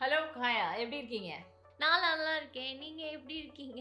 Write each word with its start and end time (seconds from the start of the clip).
Hello 0.00 0.18
காயா 0.34 0.66
எப்படி 0.74 0.96
இருக்கீங்க? 0.96 1.32
நான் 1.78 2.00
நல்லா 2.00 2.36
இருக்கேன். 2.36 2.78
நீங்க 2.78 3.02
எப்படி 3.10 3.34
இருக்கீங்க? 3.36 3.80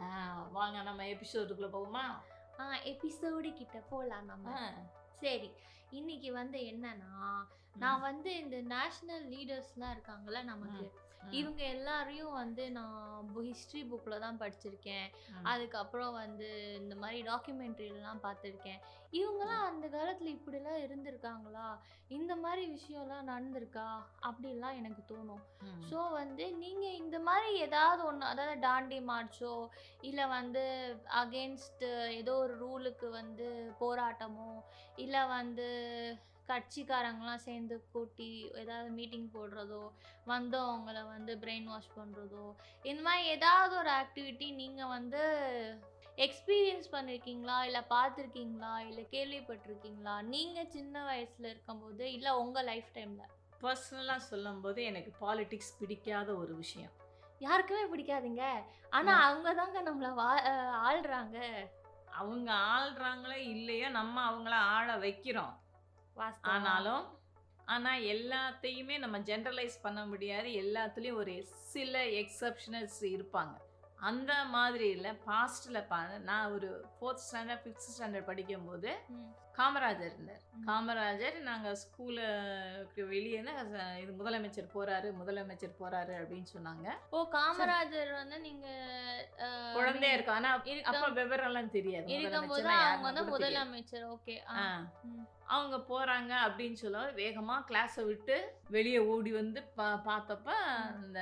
ஆ, 0.00 0.08
வாங்க 0.52 0.82
நம்ம 0.82 1.04
எபிசோடுக்குள்ள 1.04 1.68
போகுமா 1.70 2.04
ஆ 2.60 2.64
எபிசோடு 2.84 3.54
கிட்ட 3.54 3.78
போலாம் 3.90 4.24
நம்ம. 4.24 4.54
சரி. 5.20 5.50
இன்னைக்கு 5.90 6.32
வந்து 6.32 6.58
என்னன்னா 6.70 7.12
நான் 7.74 8.00
வந்து 8.00 8.36
இந்த 8.36 8.56
நேஷனல் 8.66 9.26
லீடர்ஸ்லாம் 9.28 9.94
இருக்காங்கல்ல 9.94 10.42
நமக்கு 10.42 10.84
இவங்க 11.30 11.62
எல்லாரையும் 11.64 12.32
வந்து 12.32 12.70
நான் 12.70 13.32
ஹிஸ்ட்ரி 13.48 13.80
புக்கில் 13.82 14.22
தான் 14.24 14.38
படிச்சிருக்கேன். 14.40 15.08
அதுக்கப்புறம் 15.42 16.12
வந்து 16.12 16.48
இந்த 16.80 16.94
மாதிரி 16.94 17.18
டாக்குமெண்ட்ரிலாம் 17.22 18.24
பார்த்துருக்கேன். 18.26 18.80
இவங்கெல்லாம் 19.12 19.66
அந்த 19.68 19.86
காலத்தில் 19.88 20.34
இப்படிலாம் 20.36 20.82
இருந்திருக்காங்களா? 20.84 21.68
இந்த 22.08 22.36
மாதிரி 22.36 22.62
விஷயம்லாம் 22.70 23.28
நடந்திருக்கா? 23.30 23.88
அப்படிலாம் 24.26 24.78
எனக்கு 24.80 25.02
தோணும். 25.12 25.44
ஸோ 25.90 25.98
வந்து 26.10 26.46
நீங்கள் 26.54 26.98
இந்த 27.02 27.18
மாதிரி 27.18 27.50
ஏதாவது 27.58 28.02
ஒன்று 28.04 28.26
அதாவது 28.26 28.56
டாண்டி 28.60 29.00
மார்ச்சோ 29.10 29.54
இல்லை 30.00 30.26
வந்து 30.28 30.64
அகேன்ஸ்ட் 31.22 31.86
ஏதோ 32.20 32.34
ஒரு 32.36 32.56
ரூலுக்கு 32.56 33.10
வந்து 33.10 33.48
போராட்டமோ 33.80 34.50
இல்லை 34.96 35.26
வந்து 35.28 35.68
கட்சிக்காரங்களாம் 36.50 37.44
சேர்ந்து 37.46 37.76
கூட்டி 37.92 38.50
ஏதாவது 38.54 38.90
மீட்டிங் 38.90 39.28
போடுறதோ 39.34 39.82
வந்தவங்கள 40.26 40.98
வந்து 41.06 41.34
பிரெயின் 41.36 41.64
வாஷ் 41.64 41.94
பண்ணுறதோ 41.96 42.46
இந்த 42.82 43.02
மாதிரி 43.02 43.26
ஏதாவது 43.26 43.76
ஒரு 43.76 43.90
ஆக்டிவிட்டி 43.90 44.48
நீங்கள் 44.54 44.92
வந்து 44.96 45.22
எக்ஸ்பீரியன்ஸ் 46.18 46.88
பண்ணியிருக்கீங்களா 46.92 47.56
இல்லை 47.62 47.82
பார்த்துருக்கீங்களா? 47.90 48.72
இல்லை 48.88 49.06
கேள்விப்பட்டிருக்கீங்களா? 49.10 50.14
நீங்கள் 50.22 50.70
சின்ன 50.76 51.04
வயசில் 51.04 51.50
இருக்கும்போது 51.50 52.12
இல்லை 52.12 52.30
உங்கள் 52.32 52.64
லைஃப் 52.64 52.88
டைமில் 52.94 53.34
பர்சனலாக 53.62 54.28
சொல்லும்போது 54.30 54.80
எனக்கு 54.84 55.12
பாலிடிக்ஸ் 55.20 55.76
பிடிக்காத 55.78 56.28
ஒரு 56.34 56.54
விஷயம். 56.54 56.92
யாருக்குமே 57.38 57.84
பிடிக்காதுங்க. 57.92 58.44
ஆனா 58.90 59.12
அவங்க 59.26 59.54
தாங்க 59.54 59.80
நம்மள 59.82 60.08
வா 60.14 60.30
ஆள்றாங்க. 60.88 61.38
அவங்க 62.20 62.52
ஆள்றாங்களோ 62.52 63.36
இல்லையோ 63.54 63.88
நம்ம 63.88 64.16
அவங்கள 64.30 64.54
ஆள 64.74 64.96
வைக்கிறோம். 64.96 65.54
ஆனாலும் 66.40 67.16
ஆனால் 67.64 68.02
எல்லாத்தையுமே 68.02 68.98
நம்ம 68.98 69.18
ஜென்ரலைஸ் 69.18 69.82
பண்ண 69.82 70.06
முடியாது. 70.06 70.48
எல்லாத்துலேயும் 70.48 71.20
ஒரு 71.22 71.46
சில 71.46 72.04
எக்ஸப்ஷனல்ஸ் 72.04 73.00
இருப்பாங்க. 73.00 73.54
அந்த 74.00 74.44
மாதிரி 74.48 74.88
இல்லை 74.88 75.10
பாஸ்டில் 75.26 75.86
பா 75.86 75.98
நான் 76.24 76.52
ஒரு 76.52 76.68
ஃபோர்த் 76.92 77.24
ஸ்டாண்டர்ட் 77.24 77.62
ஃபிஃப்த் 77.64 77.88
ஸ்டாண்டர்ட் 77.88 78.24
படிக்கும்போது. 78.24 78.90
காமராஜர் 79.58 80.10
இருந்தார். 80.10 80.42
காமராஜர் 80.66 81.40
நாங்கள் 81.40 81.74
ஸ்கூலுக்கு 81.74 83.04
வெளியே 83.06 83.38
இது 84.00 84.12
முதலமைச்சர் 84.18 84.68
போறாரு 84.74 85.08
முதலமைச்சர் 85.18 85.74
போறாரு 85.80 86.12
அப்படின்னு 86.18 86.48
சொன்னாங்க 86.54 86.86
ஓ 87.10 87.22
காமராஜர் 87.32 88.12
வந்து 88.12 88.40
நீங்க 88.40 88.66
அஹ், 89.42 89.72
குழந்தையா 89.74 90.14
இருக்கும் 90.14 90.34
ஆனா 90.34 90.60
இருக்க- 90.64 90.90
அப்ப 90.92 91.08
விவரம்லாம் 91.20 91.70
தெரியாது 91.70 92.12
இருக்கும்போது 92.12 92.68
அவங்க 92.68 93.08
வந்து. 93.10 93.24
முதலமைச்சர் 93.30 94.06
ஓகே. 94.10 94.36
அவங்க 95.48 95.76
போறாங்க 95.88 96.32
அப்படின்னு 96.46 96.72
சொல்ல 96.74 96.98
வேகமா 97.14 97.64
கிளாஸை 97.68 98.04
விட்டு 98.04 98.36
வெளியே 98.68 98.98
ஓடி 99.06 99.32
வந்து 99.32 99.62
பா 99.74 100.02
பார்த்தப்ப 100.06 100.48
இந்த 101.02 101.20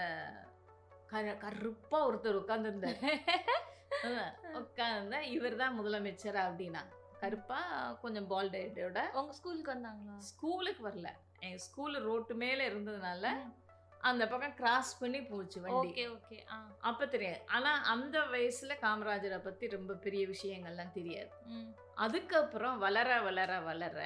கரு 1.06 1.32
கருப்பா 1.38 1.98
ஒருத்தர் 2.08 2.40
உட்காந்துருந்தார் 2.40 3.00
உட்கார்ந்தா 4.60 5.18
இவர் 5.34 5.56
தான் 5.56 5.76
முதலமைச்சர் 5.78 6.38
அப்படின்னா. 6.42 6.82
கருப்பா 7.20 7.58
கொஞ்சம் 8.02 8.30
பால்டேட்டோட 8.30 9.00
உங்க 9.12 9.32
ஸ்கூலுக்கு 9.32 9.72
வந்தாங்களா? 9.74 10.16
ஸ்கூலுக்கு 10.30 10.82
வரல. 10.88 11.10
எங்க 11.40 11.58
ஸ்கூல் 11.58 12.02
ரோட்டு 12.02 12.34
மேல 12.34 12.68
இருந்ததுனால. 12.70 13.24
அந்த 14.00 14.22
பக்கம் 14.28 14.54
கிராஸ் 14.54 15.00
பண்ணி 15.00 15.20
போச்சு 15.22 15.58
வண்டி. 15.60 15.88
Okay 15.88 16.04
okay. 16.08 16.38
அப்ப 16.80 17.06
தெரியாது. 17.06 17.40
ஆனா 17.46 17.70
அந்த 17.84 18.18
வயசுல 18.32 18.74
காமராஜரை 18.82 19.38
பத்தி 19.38 19.66
ரொம்ப 19.68 19.94
பெரிய 19.94 20.26
விஷயங்கள்லாம் 20.26 20.92
தெரியாது. 20.92 21.32
அதுக்கப்புறம் 21.96 22.78
வளர 22.78 23.20
வளர 23.20 23.60
வளர 23.60 23.98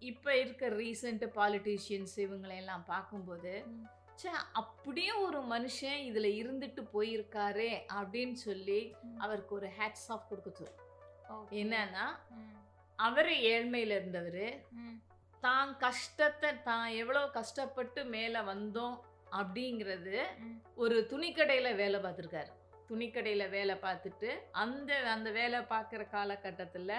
இப்ப 0.00 0.36
இருக்க 0.38 0.68
ரீசெண்ட் 0.76 1.24
பாலிட்டிஷியன்ஸ் 1.36 2.16
இவங்களையெல்லாம் 2.16 2.84
பார்க்கும்போது 2.86 3.52
ச்சே 4.20 4.30
அப்படியே 4.60 5.12
ஒரு 5.26 5.38
மனுஷன் 5.52 6.00
இதுல 6.08 6.26
இருந்துட்டு 6.40 6.82
போயிருக்காரே 6.94 7.68
அப்படின்னு 7.98 8.36
சொல்லி. 8.46 8.80
அவருக்கு 9.22 9.52
ஒரு 9.58 9.68
ஹேட்ஸ் 9.78 10.08
ஆஃப் 10.14 10.26
கொடுக்குது 10.30 10.66
ஓகே. 11.36 11.52
என்னன்னா 11.62 12.06
அவரு 12.98 13.34
ஏழ்மையில 13.52 13.96
இருந்தவர் 13.98 14.46
தான் 15.42 15.70
கஷ்டத்தை 15.84 16.50
தான் 16.68 16.86
எவ்வளோ 17.02 17.22
கஷ்டப்பட்டு 17.38 18.00
மேலே 18.16 18.40
வந்தோம் 18.50 18.96
அப்படிங்கிறது. 19.40 20.16
ஒரு 20.82 20.96
துணிக்கடையில் 21.12 21.78
வேலை 21.82 22.00
பார்த்துருக்காரு 22.04 22.52
துணிக்கடையில் 22.90 23.52
வேலை 23.56 23.76
பார்த்துட்டு 23.86 24.30
அந்த 24.62 24.90
அந்த 25.14 25.30
வேலை 25.40 25.60
பார்க்குற 25.74 26.04
காலகட்டத்தில். 26.16 26.96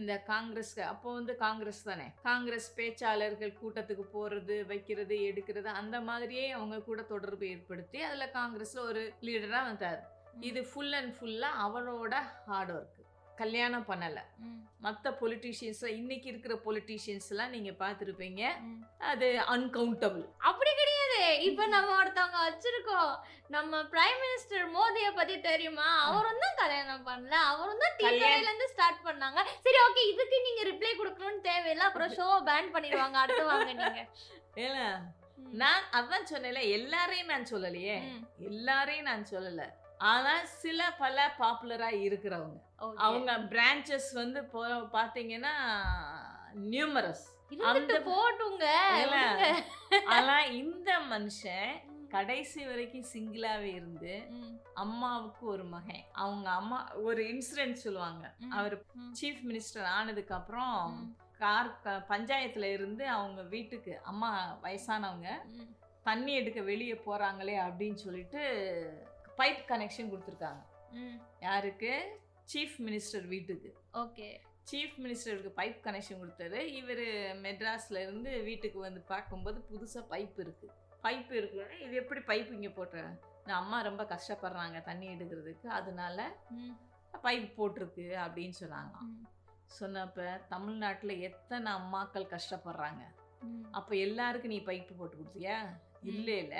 இந்த 0.00 0.14
காங்கிரஸ் 0.30 0.72
அப்போ 0.92 1.08
வந்து 1.12 1.32
காங்கிரஸ் 1.36 1.82
தானே? 1.88 2.06
காங்கிரஸ் 2.28 2.68
பேச்சாளர்கள் 2.78 3.52
கூட்டத்துக்கு 3.62 4.04
போகிறது 4.14 4.56
வைக்கிறது 4.70 5.16
எடுக்கிறது 5.30 5.68
அந்த 5.80 5.96
மாதிரியே 6.08 6.46
அவங்க 6.58 6.78
கூட 6.88 7.02
தொடர்பு 7.02 7.48
ஏற்படுத்தி 7.54 8.00
அதில் 8.08 8.34
காங்கிரஸில் 8.38 8.86
ஒரு 8.90 9.02
லீடராக 9.28 9.68
வந்தார். 9.70 10.00
இது 10.48 10.62
ஃபுல் 10.70 10.96
அண்ட் 11.00 11.14
ஃபுல்லாக 11.18 11.62
அவரோட 11.66 12.14
ஹார்ட் 12.48 12.72
ஒர்க் 12.76 12.98
கல்யாணம் 13.40 13.86
பண்ணலை. 13.88 14.22
மற்ற 14.84 15.10
பொலிட்டீஷியன்ஸ் 15.20 15.82
இன்னைக்கு 15.98 16.28
இருக்கிற 16.32 16.54
பொலிட்டீஷியன்ஸ்லாம் 16.66 17.54
நீங்கள் 17.54 17.78
பார்த்துருப்பீங்க. 17.82 18.42
அது 19.10 19.28
அன்கவுண்டபிள் 19.54 20.24
அப்படி 20.48 20.70
கிடையாது 20.70 20.89
இப்ப 21.28 21.66
நம்ம 21.66 22.04
ஒருத்தவங்க 22.04 22.38
வச்சிருக்கோம். 22.48 23.18
நம்ம 23.48 23.82
பிரைம் 23.82 24.20
மினிஸ்டர் 24.20 24.70
மோதிய 24.70 25.12
பத்தி 25.12 25.40
தெரியுமா? 25.40 26.04
அவரும் 26.04 26.38
தான் 26.40 26.68
கல்யாணம் 26.68 27.06
பண்ணல. 27.06 27.30
அவரும் 27.30 27.78
தான் 27.78 28.08
இருந்து 28.42 28.68
ஸ்டார்ட் 28.68 29.04
பண்ணாங்க. 29.04 29.40
சரி 29.60 29.76
ஓகே 29.88 30.12
இதுக்கு 30.12 30.40
நீங்க 30.40 30.62
ரிப்ளை 30.62 30.90
கொடுக்கணும்னு 30.90 31.48
தேவையில்ல. 31.48 31.76
அப்புறம் 31.76 32.12
ஷோ 32.12 32.48
பேன் 32.48 32.76
பண்ணிடுவாங்க. 32.76 33.12
அடுத்து 33.12 33.44
வாங்க 33.44 33.64
நீங்க. 33.64 34.06
ஏல. 34.54 34.96
நான் 35.36 35.82
அதான் 35.92 36.24
சொன்னேன்ல 36.30 36.70
எல்லாரையும் 36.70 37.26
நான் 37.26 37.46
சொல்லலையே. 37.50 38.26
எல்லாரையும் 38.38 39.04
நான் 39.04 39.26
சொல்லல. 39.30 39.68
ஆனா 39.98 40.44
சில 40.44 40.92
பல 40.92 41.34
பாப்புலரா 41.38 41.90
இருக்கிறவங்க. 41.90 42.60
அவங்க 42.96 43.32
பிரான்ச்சஸ் 43.32 44.12
வந்து 44.12 44.40
போ- 44.42 44.88
பாத்தீங்கன்னா 44.92 45.50
நியூமரஸ் 46.70 47.38
அந்த- 47.58 48.00
போட்டுங்க. 48.00 48.64
ஆனா 50.06 50.42
இந்த 50.44 50.98
மனுஷன். 50.98 51.88
கடைசி 52.08 52.66
வரைக்கும் 52.66 53.06
சிங்கிளாவே 53.12 53.74
இருந்து. 53.74 54.22
அம்மாவுக்கு 54.74 55.46
ஒரு 55.46 55.64
மகன் 55.64 56.04
அவங்க 56.12 56.50
அம்மா 56.50 56.94
ஒரு 56.94 57.22
இன்சிடென்ட் 57.22 57.72
சொல்லுவாங்க. 57.72 58.34
அவர். 58.50 58.82
சீஃப் 59.20 59.38
மினிஸ்டர் 59.48 59.82
ஆனதுக்கு 59.82 60.34
அப்புறம். 60.34 61.16
கார் 61.38 61.80
பஞ்சாயத்துல 61.84 62.62
இருந்து 62.62 63.08
அவங்க 63.08 63.42
வீட்டுக்கு 63.42 64.00
அம்மா 64.02 64.58
வயசானவங்க. 64.62 65.28
தண்ணி 66.02 66.32
எடுக்க 66.32 66.60
வெளியே 66.60 66.92
போறாங்களே 66.92 67.56
அப்படின்னு 67.56 67.94
சொல்லிட்டு 67.94 68.38
பைப் 69.38 69.64
கனெக்ஷன் 69.68 70.10
கொடுத்துருக்காங்க. 70.10 70.62
யாருக்கு 71.40 72.20
சீஃப் 72.54 72.78
மினிஸ்டர் 72.78 73.28
வீட்டுக்கு 73.28 73.74
ஓகே 73.94 74.40
சீஃப் 74.72 75.00
மினிஸ்டருக்கு 75.02 75.52
பைப் 75.56 75.80
கனெக்ஷன் 75.82 76.20
கொடுத்தாரு. 76.20 76.60
இவர் 76.60 76.98
மெட்ராஸ்ல 77.42 78.02
இருந்து 78.02 78.42
வீட்டுக்கு 78.42 78.78
வந்து 78.78 79.00
பார்க்கும்போது 79.00 79.64
புதுசாக 79.72 80.04
பைப் 80.10 80.40
இருக்கு. 80.40 80.70
பைப் 81.02 81.32
இருக்கு 81.32 81.80
இது 81.80 81.94
எப்படி 81.94 82.20
பைப் 82.20 82.52
இங்கே 82.52 82.74
நான் 83.44 83.60
அம்மா 83.60 83.80
ரொம்ப 83.80 84.04
கஷ்டப்படுறாங்க 84.04 84.82
தண்ணி 84.82 85.08
எடுக்கிறதுக்கு. 85.08 85.66
அதனால. 85.66 86.36
பைப் 87.22 87.52
போட்டிருக்கு 87.56 88.16
அப்படின்னு 88.28 88.52
சொன்னாங்க. 88.60 88.94
சொன்னப்ப 89.80 90.46
தமிழ்நாட்டில் 90.48 91.20
எத்தனை 91.20 91.72
அம்மாக்கள் 91.72 92.26
கஷ்டப்படுறாங்க. 92.26 93.04
அப்போ 93.70 93.94
எல்லாருக்கும் 93.94 94.50
நீ 94.50 94.60
பைப்பு 94.60 94.96
போட்டு 94.96 95.16
கொடுத்தியா? 95.16 95.58
இல்லை 96.02 96.38
இல்லை. 96.38 96.58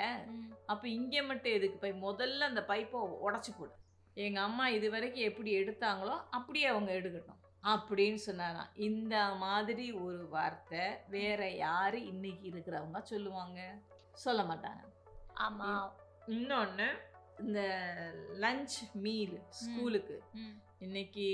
அப்போ 0.65 0.87
இங்கே 0.87 1.21
மட்டும் 1.21 1.51
எதுக்கு 1.51 1.87
பைப் 1.87 2.03
முதல்ல 2.03 2.39
அந்த 2.39 2.65
பைப்பை 2.67 3.01
உடச்சி 3.01 3.57
போடு. 3.57 3.71
எங்கள் 4.13 4.43
அம்மா 4.43 4.67
இது 4.67 4.89
வரைக்கும் 4.89 5.23
எப்படி 5.23 5.55
எடுத்தாங்களோ 5.55 6.21
அப்படியே 6.29 6.65
அவங்க 6.65 6.93
எடுக்கட்டும். 6.93 7.39
அப்படின்னு 7.63 8.15
சொன்னாராம். 8.15 8.69
இந்த 8.75 9.35
மாதிரி 9.35 9.91
ஒரு 9.91 10.27
வார்த்தை 10.29 10.79
வேற 11.07 11.49
யாரு 11.49 12.05
இன்னைக்கு 12.05 12.49
இருக்கிறவங்க 12.49 13.01
சொல்லுவாங்க? 13.01 13.77
சொல்ல 14.11 14.41
மாட்டாங்க. 14.41 14.81
ஆமா. 15.41 15.91
இன்னொன்று 16.25 16.87
இந்த 17.37 17.61
லஞ்ச் 18.39 18.77
மீல் 18.93 19.41
ஸ்கூலுக்கு. 19.49 20.23
இன்னைக்கு 20.79 21.27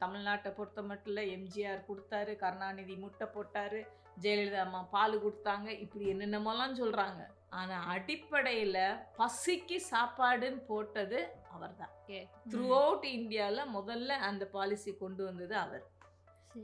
தமிழ்நாட்டை 0.00 0.50
பொறுத்த 0.54 0.82
மட்டும் 0.82 1.16
இல்லை 1.16 1.24
எம்ஜிஆர் 1.36 1.80
கொடுத்தாரு 1.88 2.36
கருணாநிதி 2.36 2.96
முட்டை 2.96 3.26
போட்டாரு 3.26 3.86
ஜெயலலிதா 4.20 4.52
அம்மா 4.52 4.82
பால் 4.82 5.24
கொடுத்தாங்க 5.24 5.68
இப்படி 5.68 6.12
என்னென்னமோலாம் 6.12 6.78
சொல்றாங்க. 6.82 7.22
ஆனா 7.48 7.94
அடிப்படையில 7.94 8.78
பசிக்கு 9.18 9.80
சாப்பாடுன்னு 9.90 10.60
போட்டது 10.66 11.36
அவர்தான் 11.54 11.92
Okay. 12.00 12.22
த்ரூ 12.50 12.66
அவுட் 12.80 13.06
இந்தியாவில் 13.16 13.72
முதல்ல 13.74 14.16
அந்த 14.28 14.44
பாலிசி 14.46 14.92
கொண்டு 14.96 15.22
வந்தது 15.24 15.54
அவர். 15.56 15.84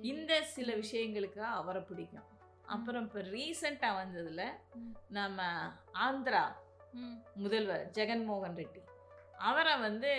இந்த 0.05 0.33
சில 0.55 0.69
விஷயங்களுக்கு 0.75 1.41
அவரை 1.55 1.83
பிடிக்கும் 1.83 2.27
அப்புறம் 2.67 3.05
இப்போ 3.07 3.21
ரீசெண்டாக 3.31 3.99
வந்ததுல. 4.01 4.43
நம்ம 5.09 5.39
ஆந்திரா 6.01 6.43
முதல்வர் 7.35 7.85
ஜெகன்மோகன் 7.93 8.57
ரெட்டி 8.57 8.81
அவரை 9.43 9.75
வந்து 9.79 10.13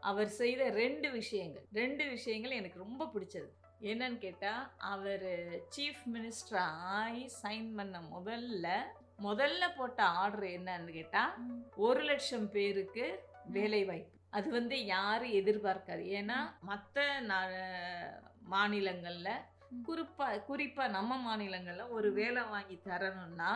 அவர் 0.00 0.30
செய்த 0.38 0.62
ரெண்டு 0.74 1.10
விஷயங்கள் 1.10 1.66
ரெண்டு 1.72 2.04
விஷயங்கள் 2.08 2.50
எனக்கு 2.50 2.78
ரொம்ப 2.78 3.04
பிடிச்சது 3.14 3.50
என்னன்னு 3.82 4.18
கேட்டால் 4.18 4.64
அவர் 4.86 5.28
சீஃப் 5.76 6.02
மினிஸ்டர் 6.12 6.60
ஆகி 6.98 7.24
சைன் 7.42 7.70
பண்ண 7.76 8.00
முதல்ல 8.14 8.66
முதல்ல 9.22 9.64
போட்ட 9.76 10.02
ஆர்டர் 10.20 10.46
என்னன்னு 10.50 10.92
கேட்டால். 10.92 11.34
ஒரு 11.76 12.02
லட்சம் 12.02 12.50
பேருக்கு 12.50 13.04
வேலை 13.46 13.84
வாய்ப்பு 13.84 14.12
அது 14.30 14.50
வந்து 14.50 14.84
யாரும் 14.86 15.32
எதிர்பார்க்காது 15.32 16.04
ஏன்னா 16.10 16.38
மற்ற 16.60 16.96
மாநிலங்களில் 18.48 19.32
ம். 19.72 19.84
குறிப்பா 19.84 20.26
குறிப்பா 20.48 20.88
நம்ம 20.88 21.16
மாநிலங்கள்ல 21.18 21.88
ஒரு 21.88 22.12
வேலை 22.12 22.42
வாங்கி 22.44 22.80
தரணும்னா. 22.86 23.52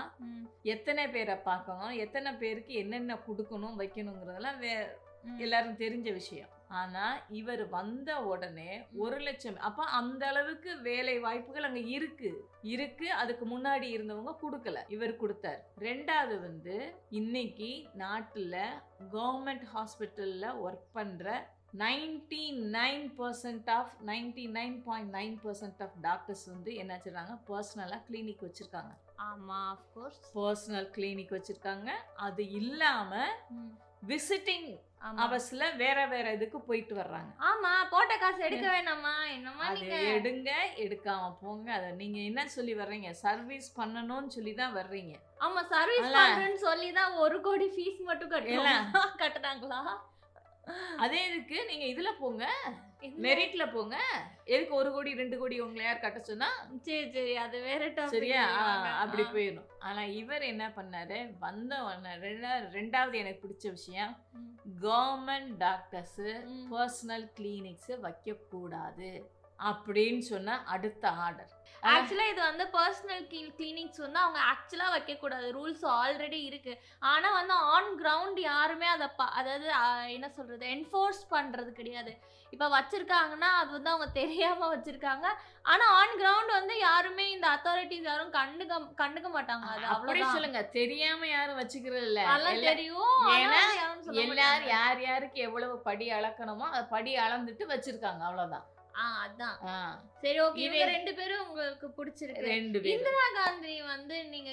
எத்தனை 0.63 1.09
பேரை 1.09 1.37
பார்க்கணும் 1.45 1.91
எத்தனை 1.97 2.33
பேருக்கு 2.33 2.75
என்னென்ன 2.75 3.19
கொடுக்கணும் 3.29 3.79
வைக்கணுங்கிறதெல்லாம் 3.79 4.59
வே. 4.59 4.73
எல்லாரும் 5.39 5.77
தெரிஞ்ச 5.77 6.13
விஷயம் 6.13 6.53
ஆனா 6.69 7.21
இவர் 7.29 7.69
வந்த 7.69 8.23
உடனே 8.23 8.87
ஒரு 8.95 9.19
லட்சம். 9.19 9.59
அப்ப 9.59 9.85
அந்த 9.85 10.27
அளவுக்கு 10.27 10.81
வேலை 10.81 11.19
வாய்ப்புகள் 11.19 11.63
அங்க 11.63 11.79
இருக்கு. 11.79 12.49
இருக்கு 12.63 13.13
அதுக்கு 13.13 13.59
முன்னாடி 13.59 13.89
இருந்தவங்க 13.97 14.37
கொடுக்கல. 14.43 14.79
இவர் 14.89 15.17
கொடுத்தார். 15.17 15.67
ரெண்டாவது 15.79 16.41
வந்து 16.41 16.95
இன்னைக்கு 17.11 17.89
நாட்டுல 17.99 18.67
கவர்மெண்ட் 19.13 19.67
ஹாஸ்பிட்டல்ல 19.75 20.55
ஒர்க் 20.65 20.87
பண்ற 20.93 21.57
ninety 21.77 22.53
nine 22.53 23.13
percent 23.19 23.71
of 23.71 23.93
ninety 24.07 24.51
nine 24.51 24.83
point 24.83 25.15
nine 25.15 25.39
percent 25.47 25.83
of 25.83 25.93
doctors 26.01 26.47
வந்து 26.47 26.75
என்ன 26.75 27.01
செய்றாங்க 27.05 27.39
பர்சனலாக 27.49 28.03
கிளினிக் 28.11 28.51
வச்சுருக்காங்க. 28.51 28.97
ஆமா 29.19 29.71
of 29.71 29.79
course. 29.97 30.19
பர்சனல் 30.35 30.91
கிளினிக் 30.91 31.39
வச்சுருக்காங்க. 31.39 31.91
அது 32.17 32.51
இல்லாமல். 32.51 33.31
விசிட்டிங் 34.07 34.87
ஆமா. 35.03 35.19
அவர்ஸ்ல 35.25 35.65
வேற 35.77 36.07
வேற 36.07 36.33
இதுக்கு 36.33 36.59
போயிட்டு 36.61 36.95
வர்றாங்க. 36.95 37.31
ஆமா 37.51 37.71
போட்ட 37.91 38.17
காசு 38.19 38.41
எடுக்க 38.43 38.67
வேணாமா? 38.75 39.13
என்னமா 39.37 39.67
நீங்க? 39.75 39.99
எடுங்க 40.17 40.51
எடுக்காம 40.85 41.29
போங்க. 41.43 41.69
அதை 41.73 41.91
நீங்க 41.93 42.19
என்ன 42.31 42.47
சொல்லி 42.49 42.75
வர்றீங்க? 42.75 43.11
சர்வீஸ் 43.25 43.69
பண்ணணும்னு 43.79 44.29
சொல்லி 44.29 44.55
தான் 44.55 44.77
வர்றீங்க. 44.81 45.15
ஆமா 45.41 45.63
சர்வீஸ். 45.75 46.11
பண்றேன்னு 46.19 46.61
சொல்லி 46.69 46.91
தான் 46.93 47.15
ஒரு 47.25 47.41
கோடி 47.41 47.69
ஃபீஸ் 47.77 48.01
மட்டும் 48.11 48.33
கட்டலாம் 48.35 48.91
கட்டுறாங்களா? 49.23 49.81
அதே 50.99 51.21
இதுக்கு 51.27 51.59
நீங்க 51.71 51.85
இதுல 51.95 52.11
போங்க? 52.21 52.45
மெரிட்ல 53.03 53.73
போங்க. 53.73 53.97
எதுக்கு 54.45 54.75
ஒரு 54.75 54.93
கோடி 54.93 55.15
ரெண்டு 55.15 55.39
கோடி 55.39 55.61
உங்களை 55.61 55.85
யார் 55.85 56.01
கட்ட 56.01 56.19
சொன்னா 56.23 56.49
சரி 56.83 57.11
சரி 57.11 57.37
அது 57.37 57.61
வேற 57.61 57.83
சரியா? 58.07 58.43
அப்படி 58.99 59.23
போயிடும் 59.23 59.69
ஆனா 59.79 60.03
இவர் 60.03 60.43
என்ன 60.43 60.73
பண்ணாரு? 60.77 61.19
வந்த 61.39 61.75
ரெண்டாவது 62.73 63.13
எனக்கு 63.13 63.49
பிடிச்ச 63.49 63.71
விஷயம் 63.71 64.15
கவர்மெண்ட் 64.83 65.57
டாக்டர்ஸ் 65.57 66.21
பர்சனல் 66.71 67.29
கிளினிக்ஸ் 67.39 67.93
வைக்க 68.01 68.35
கூடாது 68.51 69.11
அப்படின்னு 69.65 70.19
சொன்ன 70.19 70.65
அடுத்த 70.65 71.09
ஆர்டர் 71.09 71.57
ஆக்சுவலா 71.83 72.29
இது 72.31 72.43
வந்து 72.43 72.69
பர்சனல் 72.73 73.53
கிளினிக்ஸ் 73.57 74.01
வந்து 74.01 74.19
அவங்க 74.19 74.41
ஆக்சுவலா 74.41 74.91
வைக்க 74.91 75.15
கூடாது 75.15 75.53
ரூல்ஸ் 75.53 75.83
ஆல்ரெடி 75.83 76.43
இருக்கு. 76.45 76.81
ஆனா 77.01 77.33
வந்து 77.33 77.53
ஆன் 77.55 78.01
கிரவுண்ட் 78.03 78.41
யாருமே 78.41 78.87
அதை 78.87 79.09
ப- 79.17 79.25
அதாவது 79.25 79.73
என்ன 80.13 80.29
சொல்றது 80.29 80.67
என்ஃபோர்ஸ் 80.67 81.23
பண்றது 81.31 81.71
கிடையாது. 81.73 82.19
இப்ப 82.51 82.69
வச்சிருக்காங்கன்னா 82.69 83.41
அது 83.41 83.71
வந்து 83.71 83.91
அவங்க 83.91 84.13
தெரியாம 84.13 84.77
வச்சிருக்காங்க. 84.77 85.27
ஆனா 85.63 85.87
ஆன் 85.87 86.19
கிரவுண்ட் 86.19 86.47
வந்து 86.47 86.79
யாருமே 86.79 87.31
இந்த 87.31 87.49
அத்தாரிட்டிஸ் 87.49 88.03
யாரும் 88.03 88.33
கண்டுக்க 88.33 88.73
கண்டுக்க 88.97 89.29
மாட்டாங்க. 89.35 89.67
அது 89.67 89.85
அப்படி 89.85 90.23
சொல்லுங்க. 90.25 90.63
தெரியாம 90.63 91.27
யாரும் 91.27 91.59
வச்சுக்கிறது 91.59 92.03
இல்ல. 92.03 92.27
அதெல்லாம் 92.27 92.63
தெரியும். 92.63 93.27
எல்லாரும். 94.07 94.69
யார் 94.69 95.03
யாருக்கு 95.03 95.41
எவ்வளவு 95.41 95.81
படி 95.81 96.09
அளக்கணுமோ 96.09 96.69
அதை 96.71 96.83
படி 96.83 97.17
அளந்துட்டு 97.17 97.65
வச்சிருக்காங்க. 97.69 98.21
அவ்வளவுதான். 98.21 98.67
ஆ 98.78 98.78
அதான். 99.07 99.59
சரி 100.23 100.39
ஓகே 100.41 100.63
இவங்க 100.65 100.87
ரெண்டு 100.93 101.13
பேரும் 101.19 101.43
உங்களுக்கு 101.49 101.89
பிடிச்சிருக்கு. 101.99 102.49
ரெண்டு 102.55 102.81
பேரும். 102.81 102.97
இந்திரா 102.97 103.27
காந்தி 103.37 103.75
வந்து 103.83 104.17
நீங்க 104.33 104.51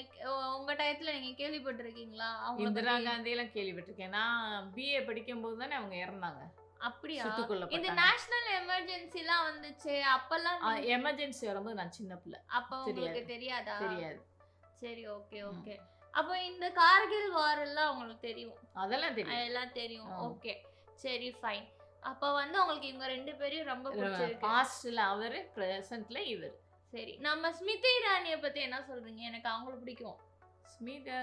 உங்க 0.58 0.74
டயத்துல 0.74 1.14
நீங்க 1.16 1.32
கேள்விப்பட்டிருக்கீங்களா? 1.42 2.28
இந்திரா? 2.66 2.94
காந்தி 3.08 3.32
எல்லாம் 3.34 3.54
கேள்விப்பட்டிருக்கேன். 3.56 4.14
நான் 4.18 4.70
பிஏ 4.76 5.00
படிக்கும் 5.06 5.40
போது 5.40 5.58
தானே 5.62 5.76
அவங்க 5.80 5.96
இறந்தாங்க. 6.04 6.44
அப்படியா? 6.88 7.24
இந்த 7.76 7.90
நேஷனல் 8.02 8.48
எமர்ஜென்சி 8.60 9.18
எல்லாம் 9.24 9.44
வந்துச்சு 9.48 9.94
அப்பெல்லாம் 10.14 10.64
எமர்ஜென்சி 10.96 11.44
வரும்போது 11.50 11.78
நான் 11.80 11.96
சின்ன 11.98 12.16
பிள்ளை. 12.16 12.40
அப்ப 12.58 12.82
உங்களுக்கு 12.84 13.24
தெரியாதா. 13.34 13.76
தெரியாது? 13.78 14.18
சரி 14.82 15.04
ஓகே. 15.08 15.38
ஓகே 15.50 15.76
அப்ப 16.10 16.42
இந்த 16.42 16.66
கார்கில் 16.70 17.30
வார் 17.30 17.58
எல்லாம் 17.58 17.90
உங்களுக்கு 17.92 18.26
தெரியும். 18.26 18.58
அதெல்லாம் 18.72 19.14
தெரியும். 19.14 19.38
அதெல்லாம் 19.38 19.72
தெரியும். 19.72 20.12
ஓகே 20.28 20.54
சரி 21.04 21.28
ஃபைன் 21.40 21.66
அப்ப 22.10 22.32
வந்து 22.40 22.56
உங்களுக்கு 22.62 22.90
இவங்க 22.92 23.06
ரெண்டு 23.14 23.32
பேரையும் 23.40 23.70
ரொம்ப 23.72 23.88
பிடிச்சிருக்கு. 23.94 24.44
பாஸ்ட்ல 24.46 25.00
அவரு 25.12 25.38
பிரசன்ட்ல 25.56 26.18
இவர். 26.34 26.56
சரி 26.92 27.14
நம்ம 27.26 27.52
ஸ்மிருதி 27.58 27.92
இரானிய 28.00 28.36
பத்தி 28.44 28.60
என்ன 28.66 28.78
சொல்றீங்க? 28.90 29.22
எனக்கு 29.30 29.48
அவங்கள 29.52 29.76
பிடிக்கும். 29.82 30.18
ஸ்மிதா 30.74 31.18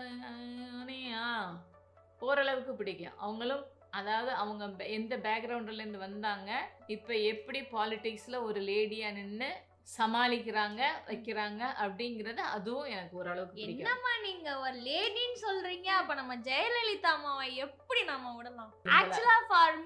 ஓரளவுக்கு 2.27 2.73
பிடிக்கும். 2.81 3.19
அவங்களும் 3.25 3.63
அதாவது 3.99 4.31
அவங்க 4.41 4.85
எந்த 4.97 5.13
பேக்ரவுண்ட்ல 5.25 5.81
இருந்து 5.81 6.05
வந்தாங்க 6.07 6.51
இப்போ 6.95 7.13
எப்படி 7.33 7.59
பாலிடிக்ஸ்ல 7.73 8.37
ஒரு 8.47 8.59
லேடியா 8.69 9.09
நின்று 9.19 9.49
சமாளிக்கிறாங்க 9.97 10.81
வைக்கிறாங்க 11.07 11.61
அப்படிங்கறது 11.83 12.41
அதுவும் 12.55 12.91
எனக்கு 12.93 13.17
ஓரளவுக்கு 13.19 13.55
பிடிக்கும். 13.55 13.81
என்னம்மா 13.83 14.13
நீங்க 14.27 14.47
ஒரு 14.65 14.77
லேடின்னு 14.87 15.39
சொல்றீங்க? 15.45 15.89
அப்ப 16.01 16.13
நம்ம 16.19 16.35
ஜெயலலிதா 16.47 17.11
அம்மாவை 17.17 17.47
எப்படி 17.65 18.01
நம்ம 18.11 18.31
விடலாம்? 18.37 18.71
விடல. 18.75 18.93
Actually 18.97 19.37
for 19.49 19.79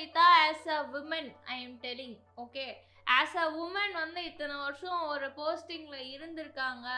Jayalalithaa 0.00 0.26
as 0.42 0.68
a 0.68 0.78
woman 0.98 1.30
I 1.46 1.56
am 1.62 1.74
telling 1.82 2.14
okay 2.36 2.66
as 3.06 3.34
a 3.36 3.46
woman 3.62 3.94
வந்து 3.94 4.20
இத்தனை 4.24 4.54
வருஷம் 4.56 5.00
ஒரு 5.06 5.26
போஸ்டிங்கில் 5.36 6.06
இருந்திருக்காங்க 6.14 6.88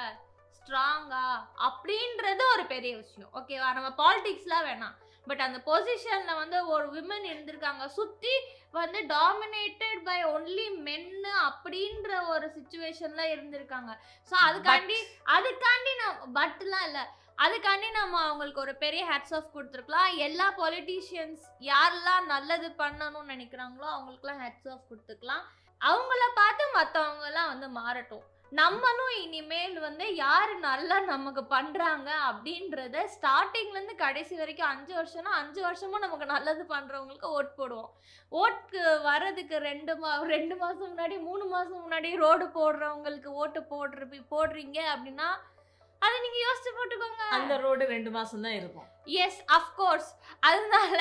ஸ்ட்ராங்கா 0.57 1.25
அப்படின்றது 1.69 2.45
ஒரு 2.55 2.65
பெரிய 2.67 2.93
விஷயம் 2.97 3.33
ஓகேவா 3.35 3.69
நம்ம 3.73 3.91
பாலிடிக்ஸ்லாம் 4.03 4.67
வேணாம். 4.69 4.97
பட் 5.29 5.43
அந்த 5.47 5.59
பொசிஷன்ல 5.71 6.33
வந்து 6.43 6.59
ஒரு 6.75 6.87
விமன் 6.97 7.27
இருந்திருக்காங்க. 7.33 7.85
சுத்தி 7.99 8.35
வந்து 8.79 8.99
டாமினேட்டட் 9.17 10.03
பை 10.09 10.19
ஒன்லி 10.35 10.67
மென்னு 10.87 11.33
அப்படின்ற 11.49 12.11
ஒரு 12.35 12.47
சுச்சுவேஷன்ல 12.57 13.25
இருந்திருக்காங்க. 13.35 13.93
ஸோ 14.31 14.37
அதுக்காண்டி 14.49 14.99
அதுக்காண்டி 15.37 15.93
நம்ம 16.03 16.31
பட்லாம் 16.41 16.87
இல்லை. 16.91 17.05
அதுக்காண்டி 17.45 17.89
நம்ம 18.01 18.17
அவங்களுக்கு 18.29 18.65
ஒரு 18.65 18.75
பெரிய 18.83 19.03
ஹேட்ஸ் 19.11 19.35
ஆஃப் 19.39 19.53
கொடுத்துருக்கலாம். 19.55 20.11
எல்லா 20.27 20.47
பொலிட்டீஷியன்ஸ் 20.59 21.45
யாரெல்லாம் 21.71 22.27
நல்லது 22.35 22.69
பண்ணணும்னு 22.83 23.33
நினைக்கிறாங்களோ 23.35 23.89
அவங்களுக்குலாம் 23.95 24.43
ஹேட்ஸ் 24.45 24.71
ஆஃப் 24.75 24.89
கொடுத்துக்கலாம். 24.91 25.45
அவங்கள 25.91 26.23
பார்த்து 26.41 26.65
மற்றவங்கலாம் 26.77 27.51
வந்து 27.53 27.69
மாறட்டும். 27.79 28.27
நம்மளும் 28.53 29.13
இனிமேல் 29.25 29.77
வந்து 29.85 30.07
யார் 30.23 30.51
நல்லா 30.67 30.97
நமக்கு 31.11 31.43
பண்ணுறாங்க 31.53 32.09
அப்படின்றத 32.31 33.05
ஸ்டார்டிங்லேருந்து 33.15 33.95
கடைசி 34.03 34.35
வரைக்கும் 34.41 34.71
அஞ்சு 34.73 34.93
வருஷம்னா 34.99 35.33
அஞ்சு 35.43 35.61
வருஷமும் 35.67 36.05
நமக்கு 36.05 36.27
நல்லது 36.33 36.65
பண்ணுறவங்களுக்கு 36.73 37.31
ஓட் 37.37 37.55
போடுவோம். 37.61 37.91
ஓட்டுக்கு 38.33 38.83
வர்றதுக்கு 39.09 39.59
ரெண்டு 39.69 39.95
மா 40.03 40.11
ரெண்டு 40.35 40.57
மாதம் 40.63 40.91
முன்னாடி 40.91 41.17
மூணு 41.29 41.47
மாதம் 41.55 41.83
முன்னாடி 41.85 42.11
ரோடு 42.25 42.47
போடுறவங்களுக்கு 42.59 43.33
ஓட்டு 43.45 43.63
போடுற 43.73 44.21
போடுறீங்க 44.35 44.79
அப்படின்னா 44.95 45.31
அதை 46.03 46.15
நீங்கள் 46.25 46.45
யோசிச்சு 46.47 46.73
போட்டுக்கோங்க. 46.79 47.25
அந்த 47.39 47.57
ரோடு 47.65 47.85
ரெண்டு 47.95 48.13
மாசம் 48.19 48.45
தான் 48.47 48.59
இருக்கும். 48.61 48.89
எஸ் 49.25 49.41
அஃப்கோர்ஸ் 49.59 50.11
அதனால 50.49 51.01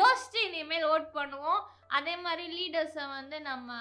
யோசிச்சு 0.00 0.40
இனிமேல் 0.48 0.88
ஓட் 0.94 1.08
பண்ணுவோம். 1.18 1.62
அதே 1.98 2.14
மாதிரி 2.24 2.44
லீடர்ஸை 2.58 3.06
வந்து 3.18 3.36
நம்ம 3.48 3.72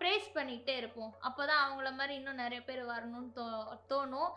ப்ரேஸ் 0.00 0.26
பண்ணிக்கிட்டே 0.34 0.74
இருப்போம். 0.80 1.12
அப்போதான் 1.26 1.62
அவங்கள 1.64 1.90
மாதிரி 1.98 2.14
இன்னும் 2.18 2.40
நிறைய 2.40 2.60
பேர் 2.68 2.80
வரணும்னு 2.90 3.30
தோ 3.36 3.44
தோணும். 3.90 4.30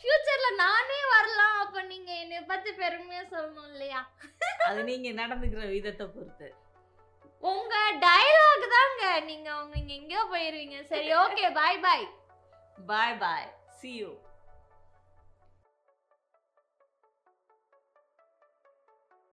ஃபியூச்சர்ல 0.00 0.48
நானே 0.64 0.98
வரலாம். 1.14 1.56
அப்ப 1.64 1.82
நீங்க 1.92 2.10
என்னை 2.22 2.40
பத்தி 2.52 2.72
பெருமையா 2.82 3.22
சொல்லணும் 3.34 3.70
இல்லையா? 3.72 4.00
அது 4.68 4.82
நீங்க 4.90 5.08
நடந்துக்கிற 5.22 5.64
விதத்தை 5.74 6.06
பொறுத்து. 6.16 6.48
உங்க 7.52 7.74
டயலாக் 8.06 8.66
தாங்க. 8.76 9.04
நீங்க 9.30 9.50
நீங்க 9.74 9.92
எங்கேயோ 10.00 10.24
போயிருவீங்க. 10.34 10.78
சரி 10.92 11.10
okay 11.24 11.46
bye 11.60 11.80
bye 11.86 12.06
bye 12.92 13.16
bye 13.24 13.48
see 13.80 13.96
you. 14.00 14.10